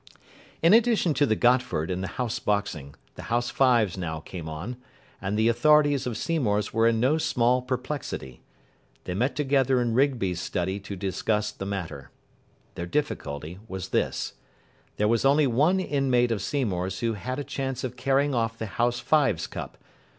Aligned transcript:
In 0.63 0.73
addition 0.73 1.13
to 1.13 1.27
the 1.27 1.35
Gotford 1.35 1.91
and 1.91 2.01
the 2.03 2.07
House 2.17 2.39
Boxing, 2.39 2.95
the 3.13 3.21
House 3.29 3.51
Fives 3.51 3.99
now 3.99 4.19
came 4.19 4.49
on, 4.49 4.77
and 5.21 5.37
the 5.37 5.47
authorities 5.47 6.07
of 6.07 6.17
Seymour's 6.17 6.73
were 6.73 6.87
in 6.87 6.99
no 6.99 7.19
small 7.19 7.61
perplexity. 7.61 8.41
They 9.03 9.13
met 9.13 9.35
together 9.35 9.79
in 9.79 9.93
Rigby's 9.93 10.41
study 10.41 10.79
to 10.79 10.95
discuss 10.95 11.51
the 11.51 11.67
matter. 11.67 12.09
Their 12.73 12.87
difficulty 12.87 13.59
was 13.67 13.89
this. 13.89 14.33
There 14.97 15.07
was 15.07 15.23
only 15.23 15.45
one 15.45 15.79
inmate 15.79 16.31
of 16.31 16.41
Seymour's 16.41 17.01
who 17.01 17.13
had 17.13 17.37
a 17.37 17.43
chance 17.43 17.83
of 17.83 17.95
carrying 17.95 18.33
off 18.33 18.57
the 18.57 18.65
House 18.65 18.99
Fives 18.99 19.45
Cup. 19.45 19.77